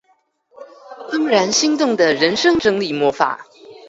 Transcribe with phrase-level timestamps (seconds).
[1.11, 3.45] 怦然心動的人生整理魔法